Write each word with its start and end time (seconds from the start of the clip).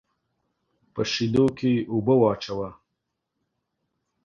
په 0.93 1.01
شېدو 1.11 1.45
کې 1.57 1.73
اوبه 1.91 2.15
واچوه. 2.21 2.69